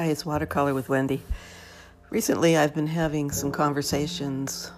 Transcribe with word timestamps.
Hi, 0.00 0.06
it's 0.06 0.24
Watercolor 0.24 0.72
with 0.72 0.88
Wendy. 0.88 1.20
Recently, 2.08 2.56
I've 2.56 2.74
been 2.74 2.86
having 2.86 3.30
some 3.30 3.52
conversations 3.52 4.72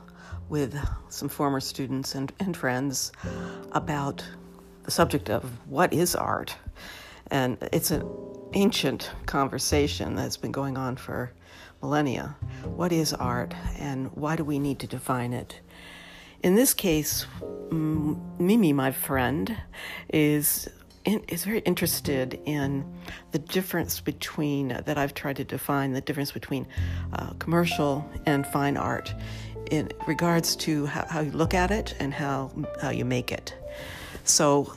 with 0.48 0.76
some 1.10 1.28
former 1.28 1.60
students 1.60 2.16
and, 2.16 2.32
and 2.40 2.56
friends 2.56 3.12
about 3.70 4.26
the 4.82 4.90
subject 4.90 5.30
of 5.30 5.44
what 5.68 5.92
is 5.92 6.16
art. 6.16 6.56
And 7.30 7.56
it's 7.72 7.92
an 7.92 8.02
ancient 8.54 9.12
conversation 9.26 10.16
that's 10.16 10.36
been 10.36 10.50
going 10.50 10.76
on 10.76 10.96
for 10.96 11.30
millennia. 11.80 12.34
What 12.64 12.90
is 12.90 13.14
art 13.14 13.54
and 13.78 14.10
why 14.16 14.34
do 14.34 14.42
we 14.42 14.58
need 14.58 14.80
to 14.80 14.88
define 14.88 15.32
it? 15.32 15.60
In 16.42 16.56
this 16.56 16.74
case, 16.74 17.26
Mimi, 17.70 18.72
my 18.72 18.90
friend, 18.90 19.56
is 20.12 20.68
is 21.04 21.44
very 21.44 21.60
interested 21.60 22.40
in 22.44 22.84
the 23.32 23.38
difference 23.38 24.00
between 24.00 24.68
that 24.68 24.98
I've 24.98 25.14
tried 25.14 25.36
to 25.36 25.44
define 25.44 25.92
the 25.92 26.00
difference 26.00 26.32
between 26.32 26.66
uh, 27.12 27.32
commercial 27.38 28.08
and 28.26 28.46
fine 28.46 28.76
art 28.76 29.14
in 29.70 29.90
regards 30.06 30.54
to 30.56 30.86
how, 30.86 31.06
how, 31.06 31.20
you 31.20 31.30
look 31.32 31.54
at 31.54 31.70
it 31.70 31.94
and 31.98 32.12
how 32.12 32.50
how 32.80 32.90
you 32.90 33.04
make 33.04 33.32
it. 33.32 33.54
So, 34.24 34.76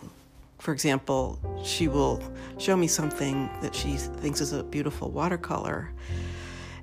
for 0.60 0.74
example, 0.74 1.40
she 1.64 1.88
will 1.88 2.22
show 2.58 2.76
me 2.76 2.88
something 2.88 3.50
that 3.62 3.76
she 3.76 3.98
thinks 3.98 4.42
is 4.42 4.54
a 4.54 4.64
beautiful 4.64 5.12
watercolor, 5.12 5.92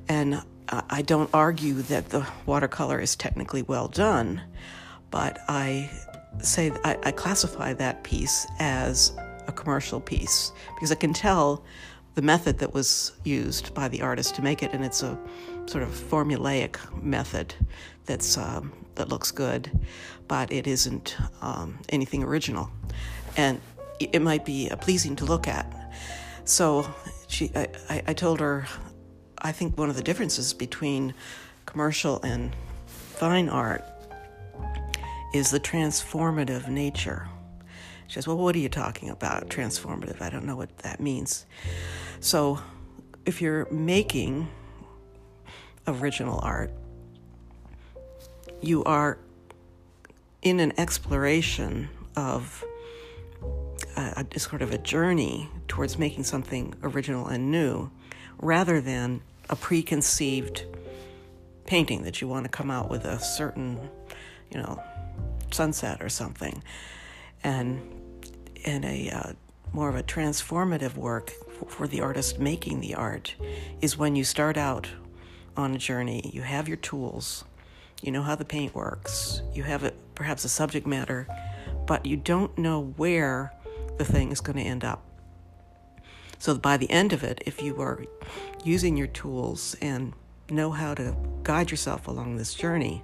and 0.08 0.42
I 0.68 1.02
don't 1.02 1.30
argue 1.34 1.74
that 1.74 2.10
the 2.10 2.26
watercolor 2.46 3.00
is 3.00 3.16
technically 3.16 3.62
well 3.62 3.88
done, 3.88 4.40
but 5.10 5.38
I 5.48 5.90
say 6.40 6.72
I, 6.84 6.96
I 7.02 7.10
classify 7.12 7.74
that 7.74 8.04
piece 8.04 8.46
as 8.58 9.12
a 9.52 9.54
commercial 9.62 10.00
piece 10.00 10.52
because 10.74 10.90
I 10.90 10.96
can 10.96 11.12
tell 11.12 11.64
the 12.14 12.22
method 12.22 12.58
that 12.58 12.74
was 12.74 13.12
used 13.24 13.72
by 13.74 13.88
the 13.88 14.02
artist 14.02 14.34
to 14.36 14.42
make 14.42 14.62
it, 14.62 14.72
and 14.74 14.84
it's 14.84 15.02
a 15.02 15.18
sort 15.66 15.82
of 15.82 15.90
formulaic 15.90 16.76
method 17.02 17.54
that's 18.06 18.36
um, 18.36 18.72
that 18.96 19.08
looks 19.08 19.30
good, 19.30 19.70
but 20.28 20.52
it 20.52 20.66
isn't 20.66 21.16
um, 21.40 21.78
anything 21.88 22.22
original, 22.22 22.70
and 23.36 23.60
it 23.98 24.20
might 24.20 24.44
be 24.44 24.70
uh, 24.70 24.76
pleasing 24.76 25.16
to 25.16 25.24
look 25.24 25.48
at. 25.48 25.66
So 26.44 26.86
she, 27.28 27.50
I, 27.54 28.02
I 28.08 28.14
told 28.14 28.40
her, 28.40 28.66
I 29.38 29.52
think 29.52 29.78
one 29.78 29.88
of 29.88 29.96
the 29.96 30.02
differences 30.02 30.52
between 30.52 31.14
commercial 31.66 32.20
and 32.22 32.54
fine 32.86 33.48
art 33.48 33.84
is 35.32 35.50
the 35.50 35.60
transformative 35.60 36.68
nature. 36.68 37.28
She 38.12 38.16
says, 38.16 38.28
Well, 38.28 38.36
what 38.36 38.54
are 38.54 38.58
you 38.58 38.68
talking 38.68 39.08
about? 39.08 39.48
Transformative. 39.48 40.20
I 40.20 40.28
don't 40.28 40.44
know 40.44 40.54
what 40.54 40.76
that 40.80 41.00
means. 41.00 41.46
So, 42.20 42.58
if 43.24 43.40
you're 43.40 43.66
making 43.70 44.48
original 45.86 46.38
art, 46.42 46.70
you 48.60 48.84
are 48.84 49.16
in 50.42 50.60
an 50.60 50.74
exploration 50.78 51.88
of 52.14 52.62
a, 53.96 54.26
a, 54.30 54.38
sort 54.38 54.60
of 54.60 54.74
a 54.74 54.78
journey 54.78 55.48
towards 55.66 55.98
making 55.98 56.24
something 56.24 56.74
original 56.82 57.28
and 57.28 57.50
new 57.50 57.90
rather 58.42 58.82
than 58.82 59.22
a 59.48 59.56
preconceived 59.56 60.66
painting 61.64 62.02
that 62.02 62.20
you 62.20 62.28
want 62.28 62.44
to 62.44 62.50
come 62.50 62.70
out 62.70 62.90
with 62.90 63.06
a 63.06 63.18
certain, 63.18 63.88
you 64.50 64.60
know, 64.60 64.82
sunset 65.50 66.02
or 66.02 66.10
something. 66.10 66.62
And 67.42 68.01
and 68.64 68.84
a 68.84 69.10
uh, 69.10 69.32
more 69.72 69.88
of 69.88 69.96
a 69.96 70.02
transformative 70.02 70.96
work 70.96 71.30
for, 71.30 71.66
for 71.66 71.86
the 71.86 72.00
artist 72.00 72.38
making 72.38 72.80
the 72.80 72.94
art 72.94 73.34
is 73.80 73.96
when 73.96 74.14
you 74.16 74.24
start 74.24 74.56
out 74.56 74.88
on 75.56 75.74
a 75.74 75.78
journey. 75.78 76.30
You 76.32 76.42
have 76.42 76.68
your 76.68 76.76
tools, 76.76 77.44
you 78.02 78.12
know 78.12 78.22
how 78.22 78.34
the 78.34 78.44
paint 78.44 78.74
works, 78.74 79.42
you 79.54 79.62
have 79.62 79.84
it, 79.84 79.94
perhaps 80.14 80.44
a 80.44 80.48
subject 80.48 80.86
matter, 80.86 81.26
but 81.86 82.04
you 82.04 82.16
don't 82.16 82.56
know 82.58 82.92
where 82.96 83.52
the 83.98 84.04
thing 84.04 84.32
is 84.32 84.40
going 84.40 84.56
to 84.56 84.62
end 84.62 84.84
up. 84.84 85.02
So 86.38 86.54
by 86.56 86.76
the 86.76 86.90
end 86.90 87.12
of 87.12 87.22
it, 87.22 87.42
if 87.46 87.62
you 87.62 87.80
are 87.80 88.04
using 88.64 88.96
your 88.96 89.06
tools 89.06 89.76
and 89.80 90.12
know 90.50 90.72
how 90.72 90.94
to 90.94 91.14
guide 91.44 91.70
yourself 91.70 92.08
along 92.08 92.36
this 92.36 92.54
journey, 92.54 93.02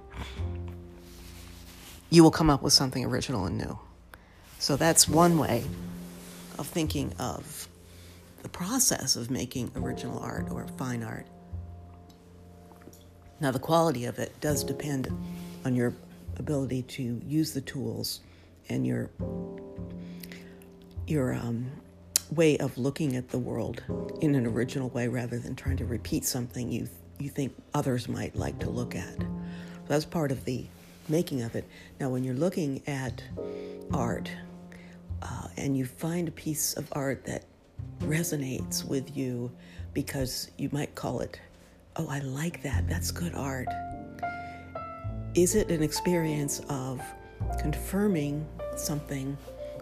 you 2.09 2.23
will 2.23 2.31
come 2.31 2.49
up 2.49 2.61
with 2.61 2.73
something 2.73 3.05
original 3.05 3.45
and 3.45 3.57
new. 3.57 3.79
So 4.59 4.75
that's 4.75 5.07
one 5.07 5.39
way 5.39 5.63
of 6.57 6.67
thinking 6.67 7.13
of 7.17 7.67
the 8.43 8.49
process 8.49 9.15
of 9.15 9.31
making 9.31 9.71
original 9.75 10.19
art 10.19 10.51
or 10.51 10.67
fine 10.77 11.01
art. 11.01 11.25
Now, 13.39 13.51
the 13.51 13.59
quality 13.59 14.03
of 14.03 14.19
it 14.19 14.37
does 14.41 14.65
depend 14.65 15.07
on 15.63 15.75
your 15.75 15.93
ability 16.37 16.83
to 16.83 17.21
use 17.25 17.53
the 17.53 17.61
tools 17.61 18.19
and 18.67 18.85
your 18.85 19.09
your 21.07 21.33
um, 21.33 21.71
way 22.31 22.57
of 22.57 22.77
looking 22.77 23.15
at 23.15 23.29
the 23.29 23.39
world 23.39 23.81
in 24.21 24.35
an 24.35 24.45
original 24.45 24.89
way, 24.89 25.07
rather 25.07 25.39
than 25.39 25.55
trying 25.55 25.77
to 25.77 25.85
repeat 25.85 26.25
something 26.25 26.69
you 26.69 26.87
you 27.17 27.29
think 27.29 27.55
others 27.73 28.09
might 28.09 28.35
like 28.35 28.59
to 28.59 28.69
look 28.69 28.93
at. 28.93 29.17
So 29.19 29.85
that's 29.87 30.05
part 30.05 30.31
of 30.31 30.43
the 30.43 30.65
making 31.07 31.41
of 31.41 31.55
it. 31.55 31.65
Now, 31.99 32.09
when 32.09 32.23
you're 32.25 32.35
looking 32.35 32.83
at 32.87 33.23
art, 33.93 34.29
uh, 35.21 35.47
and 35.57 35.77
you 35.77 35.85
find 35.85 36.27
a 36.27 36.31
piece 36.31 36.73
of 36.73 36.87
art 36.93 37.25
that 37.25 37.45
resonates 38.01 38.85
with 38.85 39.15
you 39.15 39.51
because 39.93 40.51
you 40.57 40.69
might 40.71 40.95
call 40.95 41.19
it, 41.21 41.39
oh, 41.95 42.07
I 42.07 42.19
like 42.19 42.63
that, 42.63 42.87
that's 42.87 43.11
good 43.11 43.33
art. 43.35 43.67
Is 45.35 45.55
it 45.55 45.69
an 45.69 45.83
experience 45.83 46.61
of 46.69 47.01
confirming 47.59 48.47
something 48.75 49.37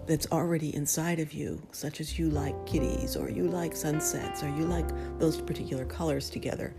that's 0.05 0.27
already 0.31 0.73
inside 0.75 1.19
of 1.19 1.33
you, 1.33 1.61
such 1.71 1.99
as 1.99 2.17
you 2.17 2.29
like 2.29 2.65
kitties, 2.65 3.15
or 3.15 3.29
you 3.29 3.47
like 3.47 3.75
sunsets, 3.75 4.41
or 4.41 4.47
you 4.49 4.65
like 4.65 4.87
those 5.19 5.41
particular 5.41 5.85
colors 5.85 6.29
together? 6.29 6.73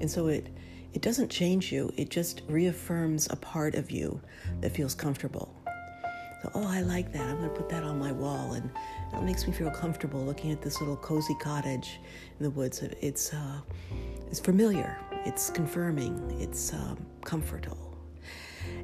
And 0.00 0.10
so 0.10 0.26
it 0.26 0.48
it 0.92 1.00
doesn't 1.00 1.30
change 1.30 1.72
you, 1.72 1.90
it 1.96 2.10
just 2.10 2.42
reaffirms 2.48 3.26
a 3.30 3.36
part 3.36 3.76
of 3.76 3.90
you 3.90 4.20
that 4.60 4.72
feels 4.72 4.94
comfortable. 4.94 5.54
So, 6.42 6.50
oh, 6.54 6.66
I 6.66 6.80
like 6.80 7.12
that. 7.12 7.22
I'm 7.22 7.36
going 7.36 7.50
to 7.50 7.54
put 7.54 7.68
that 7.68 7.84
on 7.84 7.98
my 8.00 8.10
wall. 8.10 8.54
And 8.54 8.68
it 9.12 9.22
makes 9.22 9.46
me 9.46 9.52
feel 9.52 9.70
comfortable 9.70 10.24
looking 10.24 10.50
at 10.50 10.60
this 10.60 10.80
little 10.80 10.96
cozy 10.96 11.36
cottage 11.40 12.00
in 12.38 12.42
the 12.42 12.50
woods. 12.50 12.82
It's, 12.82 13.32
uh, 13.32 13.60
it's 14.28 14.40
familiar, 14.40 14.98
it's 15.24 15.50
confirming, 15.50 16.36
it's 16.40 16.72
um, 16.72 17.06
comfortable. 17.24 17.96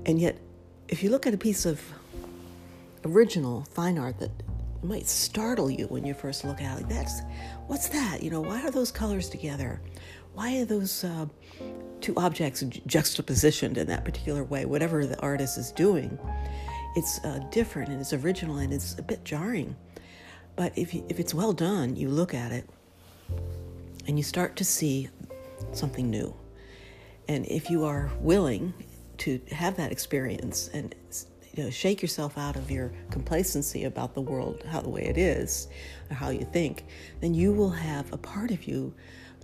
And 0.06 0.20
yet, 0.20 0.38
if 0.86 1.02
you 1.02 1.10
look 1.10 1.26
at 1.26 1.34
a 1.34 1.38
piece 1.38 1.66
of 1.66 1.80
original 3.04 3.66
fine 3.72 3.98
art 3.98 4.20
that 4.20 4.30
might 4.82 5.08
startle 5.08 5.68
you 5.68 5.86
when 5.86 6.04
you 6.04 6.14
first 6.14 6.44
look 6.44 6.60
at 6.60 6.78
it, 6.78 6.82
like 6.82 6.88
that's 6.88 7.22
what's 7.66 7.88
that? 7.88 8.22
You 8.22 8.30
know, 8.30 8.40
why 8.40 8.62
are 8.64 8.70
those 8.70 8.92
colors 8.92 9.28
together? 9.28 9.80
Why 10.34 10.60
are 10.60 10.64
those 10.64 11.02
uh, 11.02 11.26
two 12.00 12.14
objects 12.16 12.62
juxtapositioned 12.62 13.76
in 13.76 13.88
that 13.88 14.04
particular 14.04 14.44
way? 14.44 14.64
Whatever 14.64 15.04
the 15.04 15.18
artist 15.20 15.58
is 15.58 15.72
doing 15.72 16.16
it's 16.96 17.22
uh, 17.24 17.40
different 17.50 17.90
and 17.90 18.00
it's 18.00 18.12
original 18.12 18.58
and 18.58 18.72
it's 18.72 18.98
a 18.98 19.02
bit 19.02 19.24
jarring. 19.24 19.76
But 20.56 20.76
if, 20.76 20.94
you, 20.94 21.04
if 21.08 21.20
it's 21.20 21.34
well 21.34 21.52
done, 21.52 21.96
you 21.96 22.08
look 22.08 22.34
at 22.34 22.52
it 22.52 22.68
and 24.06 24.18
you 24.18 24.22
start 24.22 24.56
to 24.56 24.64
see 24.64 25.08
something 25.72 26.10
new. 26.10 26.34
And 27.28 27.46
if 27.46 27.70
you 27.70 27.84
are 27.84 28.10
willing 28.20 28.74
to 29.18 29.40
have 29.52 29.76
that 29.76 29.92
experience 29.92 30.68
and 30.72 30.94
you 31.54 31.64
know, 31.64 31.70
shake 31.70 32.00
yourself 32.00 32.38
out 32.38 32.56
of 32.56 32.70
your 32.70 32.92
complacency 33.10 33.84
about 33.84 34.14
the 34.14 34.20
world, 34.20 34.62
how 34.68 34.80
the 34.80 34.88
way 34.88 35.04
it 35.04 35.18
is, 35.18 35.68
or 36.10 36.14
how 36.14 36.30
you 36.30 36.44
think, 36.44 36.84
then 37.20 37.34
you 37.34 37.52
will 37.52 37.70
have 37.70 38.12
a 38.12 38.16
part 38.16 38.50
of 38.50 38.64
you 38.64 38.94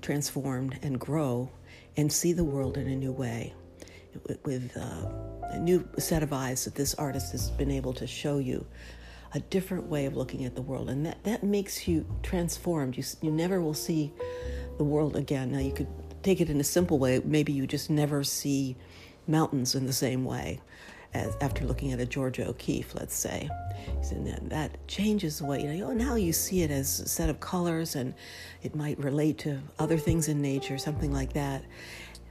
transformed 0.01 0.79
and 0.83 0.99
grow 1.01 1.51
and 1.97 2.13
see 2.13 2.33
the 2.33 2.45
world 2.45 2.77
in 2.77 2.89
a 2.89 2.97
new 2.97 3.13
way 3.13 3.53
with 4.45 4.77
uh, 4.77 5.09
a 5.51 5.59
new 5.59 5.87
set 5.99 6.23
of 6.23 6.33
eyes 6.33 6.65
that 6.65 6.75
this 6.75 6.95
artist 6.95 7.33
has 7.33 7.51
been 7.51 7.71
able 7.71 7.93
to 7.95 8.07
show 8.07 8.39
you 8.39 8.67
a 9.35 9.41
different 9.41 9.87
way 9.87 10.07
of 10.07 10.17
looking 10.17 10.45
at 10.45 10.55
the 10.55 10.63
world. 10.63 10.89
And 10.89 11.05
that, 11.07 11.23
that 11.25 11.43
makes 11.43 11.89
you 11.89 12.07
transformed. 12.23 12.97
You, 12.97 13.05
you 13.21 13.31
never 13.31 13.61
will 13.61 13.75
see 13.75 14.13
the 14.79 14.85
world 14.85 15.17
again. 15.17 15.53
Now 15.53 15.59
you 15.59 15.73
could 15.73 15.89
take 16.23 16.41
it 16.41 16.49
in 16.49 16.61
a 16.61 16.65
simple 16.65 16.99
way. 16.99 17.21
Maybe 17.25 17.53
you 17.53 17.67
just 17.67 17.91
never 17.91 18.23
see 18.23 18.77
mountains 19.27 19.75
in 19.75 19.87
the 19.87 19.93
same 19.93 20.25
way 20.25 20.61
as 21.15 21.37
after 21.41 21.65
looking 21.65 21.93
at 21.93 22.01
a 22.01 22.07
georgia 22.07 22.47
o'keeffe 22.47 22.95
let's 22.95 23.15
say. 23.15 23.49
That, 24.11 24.51
that 24.51 24.89
changes 24.89 25.39
the 25.39 25.47
way 25.47 25.63
you 25.63 25.73
know 25.79 25.93
now 25.93 26.15
you 26.15 26.33
see 26.33 26.63
it 26.63 26.71
as 26.71 27.01
a 27.01 27.09
set 27.09 27.31
of 27.31 27.41
colors 27.41 27.97
and 27.97 28.15
it 28.63 28.75
might 28.75 28.99
relate 28.99 29.39
to 29.39 29.61
other 29.79 29.97
things 29.97 30.29
in 30.29 30.41
nature 30.41 30.79
something 30.79 31.13
like 31.13 31.33
that 31.35 31.65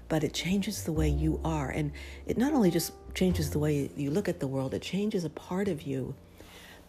but 0.10 0.24
it 0.24 0.34
changes 0.34 0.84
the 0.84 0.92
way 0.92 1.10
you 1.10 1.40
are. 1.44 1.70
And 1.70 1.92
it 2.26 2.38
not 2.38 2.54
only 2.54 2.72
just 2.72 2.94
changes 3.14 3.50
the 3.50 3.60
way 3.60 3.90
you 3.96 4.12
look 4.12 4.28
at 4.28 4.40
the 4.40 4.48
world, 4.48 4.74
it 4.74 4.82
changes 4.82 5.24
a 5.24 5.30
part 5.30 5.68
of 5.68 5.84
you 5.84 6.16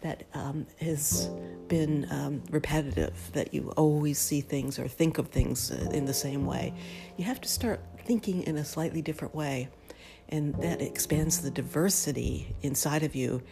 that 0.05 0.25
um, 0.35 0.67
has 0.81 1.31
been 1.67 2.07
um, 2.11 2.43
repetitive, 2.51 3.15
that 3.33 3.55
you 3.55 3.73
always 3.77 4.19
see 4.19 4.43
things 4.43 4.79
or 4.79 4.87
think 4.87 5.17
of 5.17 5.29
things 5.29 5.71
uh, 5.71 5.91
in 5.93 6.05
the 6.05 6.13
same 6.13 6.45
way. 6.45 6.75
You 7.17 7.25
have 7.25 7.41
to 7.41 7.49
start 7.49 7.81
thinking 8.05 8.43
in 8.43 8.59
a 8.59 8.65
slightly 8.65 9.01
different 9.01 9.35
way, 9.35 9.71
and 10.29 10.55
that 10.57 10.83
expands 10.83 11.41
the 11.41 11.51
diversity 11.51 12.55
inside 12.61 13.03
of 13.03 13.15
you, 13.15 13.43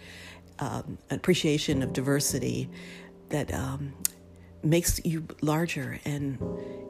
um, 0.58 0.98
appreciation 1.10 1.82
of 1.82 1.94
diversity 1.94 2.68
that 3.30 3.52
um, 3.54 3.94
makes 4.62 5.04
you 5.04 5.26
larger 5.40 5.98
and 6.04 6.38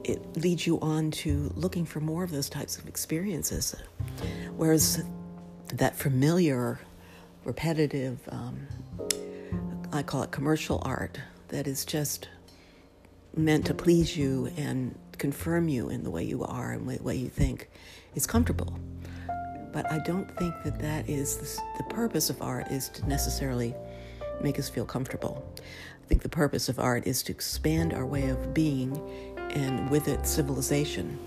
it 0.05 0.37
leads 0.37 0.67
you 0.67 0.81
on 0.81 1.11
to 1.11 1.53
looking 1.55 1.85
for 1.85 2.01
more 2.01 2.25
of 2.25 2.31
those 2.31 2.49
types 2.49 2.77
of 2.79 2.87
experiences. 2.87 3.75
Whereas 4.57 5.03
that 5.75 5.97
familiar, 5.97 6.81
repetitive, 7.45 8.19
um, 8.29 8.67
I 9.93 10.03
call 10.03 10.23
it 10.23 10.31
commercial 10.31 10.83
art 10.85 11.19
that 11.49 11.67
is 11.67 11.85
just 11.85 12.29
meant 13.37 13.67
to 13.67 13.75
please 13.75 14.17
you 14.17 14.51
and 14.57 14.95
confirm 15.19 15.69
you 15.69 15.89
in 15.89 16.03
the 16.03 16.11
way 16.11 16.25
you 16.25 16.45
are 16.45 16.73
and 16.73 16.89
the 16.89 17.03
way 17.03 17.17
you 17.17 17.29
think 17.29 17.71
is 18.15 18.27
comfortable. 18.27 18.79
But 19.73 19.91
I 19.91 19.99
don't 20.01 20.31
think 20.37 20.55
that 20.65 20.79
that 20.81 21.09
is 21.09 21.37
the, 21.79 21.85
purpose 21.85 22.31
of 22.31 22.41
art 22.41 22.69
is 22.71 22.89
to 22.91 23.07
necessarily 23.07 23.75
make 24.41 24.59
us 24.59 24.69
feel 24.69 24.87
comfortable. 24.87 25.45
Think 26.13 26.21
the 26.21 26.29
purpose 26.29 26.69
of 26.69 26.79
art 26.79 27.07
is 27.07 27.23
to 27.23 27.33
expand 27.33 27.95
our 27.95 28.05
way 28.05 28.29
of 28.29 28.53
being 28.53 29.01
and 29.55 29.89
with 29.89 30.09
it 30.09 30.27
civilization. 30.27 31.19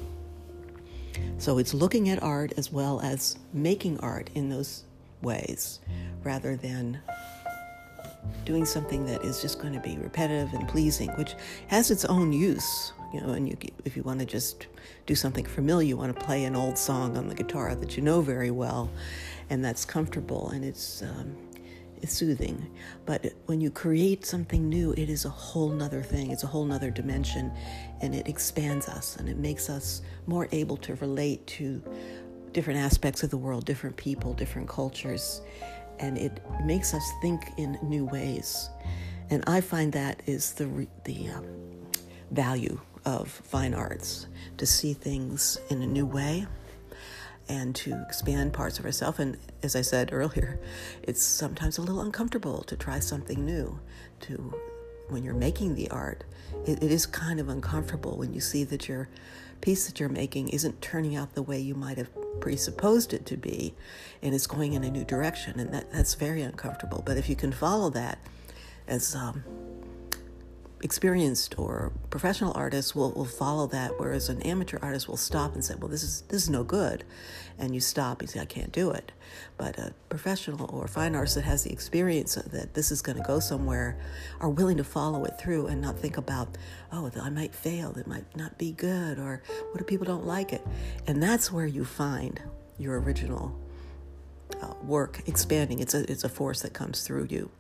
So 1.40 1.58
it's 1.58 1.74
looking 1.74 2.10
at 2.10 2.22
art 2.22 2.54
as 2.56 2.72
well 2.72 3.02
as 3.02 3.40
making 3.52 4.00
art 4.02 4.30
in 4.36 4.48
those 4.48 4.84
ways 5.24 5.80
rather 6.24 6.56
than 6.56 7.00
doing 8.46 8.64
something 8.64 9.08
that 9.08 9.24
is 9.24 9.42
just 9.42 9.58
going 9.58 9.74
to 9.74 9.80
be 9.80 9.98
repetitive 9.98 10.54
and 10.54 10.68
pleasing, 10.68 11.10
which 11.14 11.34
has 11.66 11.90
its 11.90 12.06
own 12.06 12.32
use. 12.32 12.94
You 13.12 13.22
know, 13.22 13.30
and 13.30 13.50
you, 13.50 13.58
if 13.86 13.98
you 13.98 14.04
want 14.04 14.20
to 14.20 14.26
just 14.28 14.68
do 15.08 15.16
something 15.16 15.46
familiar, 15.46 15.88
you 15.88 15.98
want 15.98 16.16
to 16.16 16.26
play 16.26 16.44
an 16.44 16.56
old 16.56 16.78
song 16.78 17.18
on 17.18 17.28
the 17.28 17.34
guitar 17.34 17.74
that 17.74 17.98
you 17.98 18.04
know 18.04 18.22
very 18.22 18.52
well, 18.52 18.92
and 19.50 19.66
that's 19.66 19.84
comfortable 19.84 20.52
and 20.52 20.64
it's 20.64 21.02
um, 21.02 21.36
it's 22.02 22.14
soothing. 22.14 22.70
But 23.06 23.34
when 23.46 23.62
you 23.62 23.72
create 23.72 24.26
something 24.26 24.70
new, 24.70 24.92
it 24.94 25.10
is 25.10 25.26
a 25.26 25.30
whole 25.30 25.70
nother 25.70 26.02
thing. 26.02 26.32
It's 26.32 26.44
a 26.44 26.48
whole 26.48 26.66
nother 26.66 26.92
dimension, 26.92 27.52
and 28.02 28.14
it 28.16 28.28
expands 28.28 28.88
us 28.88 29.16
and 29.18 29.30
it 29.30 29.38
makes 29.38 29.70
us 29.70 30.02
more 30.28 30.48
able 30.52 30.78
to 30.78 30.96
relate 30.96 31.46
to 31.48 31.82
different 32.54 32.80
aspects 32.80 33.24
of 33.24 33.30
the 33.30 33.38
world, 33.38 33.66
different 33.66 33.98
people, 33.98 34.34
different 34.34 34.70
cultures 34.70 35.42
and 36.00 36.18
it 36.18 36.42
makes 36.64 36.94
us 36.94 37.14
think 37.22 37.52
in 37.58 37.78
new 37.84 38.06
ways. 38.06 38.70
And 39.30 39.44
I 39.48 39.62
find 39.62 39.92
that 39.94 40.22
is 40.26 40.54
the 40.54 40.88
the 41.04 41.30
um, 41.30 41.46
value 42.32 42.80
of 43.06 43.30
fine 43.30 43.74
arts 43.74 44.28
to 44.58 44.66
see 44.66 44.94
things 44.94 45.58
in 45.70 45.82
a 45.82 45.88
new 45.88 46.06
way 46.06 46.48
and 47.48 47.76
to 47.76 48.02
expand 48.02 48.54
parts 48.54 48.80
of 48.80 48.86
herself. 48.86 49.20
And 49.20 49.38
as 49.64 49.76
I 49.76 49.82
said 49.82 50.10
earlier, 50.12 50.60
it's 51.04 51.24
sometimes 51.24 51.78
a 51.78 51.82
little 51.82 52.02
uncomfortable 52.02 52.64
to 52.64 52.76
try 52.76 53.00
something 53.00 53.46
new. 53.46 53.80
To 54.22 54.54
when 55.10 55.24
you're 55.24 55.34
making 55.34 55.76
the 55.76 55.90
art, 55.92 56.24
it, 56.66 56.82
it 56.82 56.92
is 56.92 57.06
kind 57.06 57.40
of 57.40 57.50
uncomfortable 57.50 58.18
when 58.18 58.34
you 58.34 58.40
see 58.40 58.64
that 58.66 58.88
your 58.88 59.10
piece 59.62 59.88
that 59.88 60.00
you're 60.00 60.10
making 60.10 60.50
isn't 60.50 60.82
turning 60.82 61.16
out 61.16 61.34
the 61.34 61.42
way 61.42 61.60
you 61.60 61.76
might 61.76 61.98
have 61.98 62.10
presupposed 62.40 63.14
it 63.14 63.26
to 63.26 63.38
be 63.38 63.74
and 64.22 64.36
it's 64.36 64.48
going 64.48 64.74
in 64.74 64.84
a 64.84 64.92
new 64.92 65.06
direction 65.06 65.60
and 65.60 65.74
that, 65.74 65.92
that's 65.92 66.14
very 66.14 66.42
uncomfortable 66.42 67.02
but 67.06 67.18
if 67.18 67.30
you 67.30 67.36
can 67.36 67.52
follow 67.52 67.90
that 67.90 68.20
as 68.88 69.16
um, 69.16 69.44
experienced 70.84 71.58
or 71.58 71.92
professional 72.16 72.54
artists 72.56 72.96
will, 72.96 73.12
will 73.12 73.26
follow 73.26 73.68
that 73.68 73.92
whereas 74.00 74.30
an 74.30 74.42
amateur 74.44 74.80
artist 74.82 75.10
will 75.10 75.18
stop 75.18 75.54
and 75.54 75.66
say 75.66 75.76
well 75.76 75.90
this 75.90 76.02
is 76.02 76.22
this 76.30 76.44
is 76.44 76.50
no 76.50 76.64
good 76.64 77.04
and 77.60 77.76
you 77.76 77.82
stop 77.82 78.22
and 78.22 78.30
say 78.30 78.40
i 78.40 78.46
can't 78.46 78.72
do 78.72 78.90
it. 78.90 79.12
But 79.58 79.78
a 79.78 79.94
professional 80.08 80.74
or 80.74 80.88
fine 80.88 81.14
artist 81.14 81.36
that 81.36 81.44
has 81.44 81.66
the 81.66 81.74
experience 81.74 82.36
that 82.36 82.74
this 82.74 82.90
is 82.90 83.02
going 83.02 83.18
to 83.18 83.24
go 83.26 83.42
somewhere 83.42 84.00
are 84.40 84.48
willing 84.48 84.78
to 84.78 84.84
follow 84.86 85.26
it 85.26 85.38
through 85.38 85.68
and 85.68 85.82
not 85.82 86.00
think 86.00 86.16
about 86.16 86.58
oh 86.94 87.12
i 87.22 87.30
might 87.30 87.54
fail 87.54 87.94
it 87.98 88.08
might 88.08 88.34
not 88.34 88.58
be 88.58 88.72
good 88.72 89.20
or 89.20 89.44
what 89.74 89.82
if 89.82 89.86
people 89.86 90.06
don't 90.06 90.26
like 90.26 90.54
it? 90.54 90.66
And 91.08 91.22
that's 91.22 91.52
where 91.52 91.66
you 91.66 91.84
find 91.84 92.42
your 92.78 92.98
original 93.02 93.60
uh, 94.62 94.74
work 94.84 95.22
expanding. 95.26 95.80
It's 95.80 95.94
a 95.94 96.10
it's 96.10 96.24
a 96.24 96.30
force 96.30 96.62
that 96.62 96.72
comes 96.72 97.02
through 97.06 97.28
you 97.30 97.52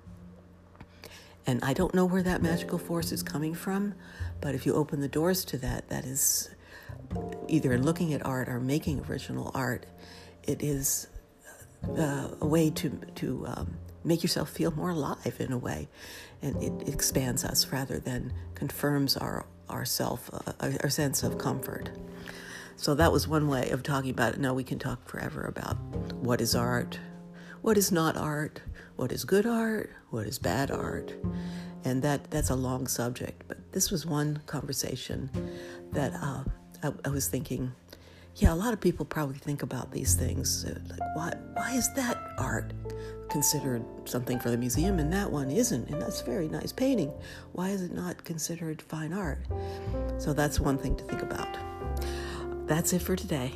and 1.47 1.63
I 1.63 1.74
don't 1.74 1.94
know 1.94 2.06
where 2.06 2.24
that 2.24 2.42
magical 2.42 2.77
force 2.77 3.12
is 3.12 3.21
coming 3.21 3.53
from, 3.53 3.94
but 4.42 4.56
if 4.56 4.65
you 4.65 4.74
open 4.74 5.01
the 5.01 5.07
doors 5.07 5.45
to 5.45 5.57
that, 5.59 5.89
that 5.89 6.06
is 6.06 6.50
either 7.47 7.74
in 7.74 7.83
looking 7.83 8.13
at 8.13 8.25
art 8.25 8.50
or 8.50 8.59
making 8.59 9.06
original 9.09 9.51
art, 9.53 9.86
it 10.44 10.63
is 10.63 11.07
uh, 11.97 12.30
a 12.42 12.45
way 12.45 12.69
to, 12.71 12.89
to 13.15 13.45
um, 13.47 13.75
make 14.03 14.24
yourself 14.24 14.50
feel 14.50 14.71
more 14.71 14.89
alive 14.92 15.36
in 15.39 15.51
a 15.51 15.57
way. 15.57 15.88
And 16.42 16.62
it, 16.62 16.88
expands 16.88 17.44
us 17.44 17.68
rather 17.71 18.00
than 18.00 18.33
confirms 18.56 19.18
our, 19.18 19.45
our 19.69 19.86
self, 19.86 20.30
uh, 20.33 20.71
our 20.81 20.89
sense 20.89 21.24
of 21.24 21.38
comfort. 21.38 21.91
So 22.75 22.94
that 22.95 23.12
was 23.12 23.27
one 23.27 23.48
way 23.48 23.69
of 23.69 23.83
talking 23.83 24.09
about 24.09 24.33
it. 24.33 24.39
Now 24.39 24.53
we 24.53 24.63
can 24.63 24.80
talk 24.80 25.07
forever 25.07 25.45
about 25.45 25.77
what 26.15 26.41
is 26.41 26.56
art, 26.56 27.00
what 27.65 27.79
is 27.79 27.91
not 27.91 28.15
art, 28.15 28.62
what 28.95 29.12
is 29.12 29.25
good 29.25 29.47
art, 29.47 29.91
what 30.12 30.27
is 30.27 30.38
bad 30.38 30.69
art. 30.69 31.12
And 31.83 32.00
that, 32.03 32.29
that's 32.29 32.51
a 32.51 32.56
long 32.56 32.85
subject, 32.85 33.41
but 33.47 33.57
this 33.71 33.89
was 33.89 34.06
one 34.06 34.39
conversation 34.45 35.31
that 35.91 36.13
uh, 36.13 36.44
I, 36.83 36.91
I, 37.06 37.09
was 37.09 37.27
thinking, 37.27 37.71
yeah, 38.35 38.53
a 38.53 38.56
lot 38.56 38.71
of 38.71 38.79
people 38.79 39.03
probably 39.03 39.39
think 39.39 39.63
about 39.63 39.91
these 39.91 40.13
things. 40.13 40.63
Like, 40.63 41.15
why, 41.15 41.33
why 41.53 41.73
is 41.73 41.91
that 41.95 42.35
art 42.38 42.71
considered 43.31 43.83
something 44.03 44.39
for 44.39 44.51
the 44.51 44.57
museum 44.57 45.00
and 45.00 45.12
that 45.12 45.31
one 45.31 45.50
isn't? 45.50 45.89
And 45.89 46.00
that's 46.00 46.21
very 46.21 46.47
nice 46.47 46.71
painting. 46.71 47.12
Why 47.53 47.69
is 47.69 47.81
it 47.81 47.94
not 47.94 48.23
considered 48.23 48.79
fine 48.79 49.12
art? 49.12 49.39
So 50.19 50.33
that's 50.33 50.59
one 50.59 50.77
thing 50.77 50.95
to 50.97 51.03
think 51.03 51.23
about. 51.23 51.57
That's 52.67 52.94
it 52.94 53.01
for 53.01 53.15
today. 53.15 53.53